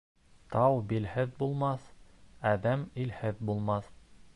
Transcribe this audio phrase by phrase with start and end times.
[0.55, 1.85] Тау билһеҙ булмаҫ,
[2.57, 3.97] әҙәм илһеҙ булмаҫ.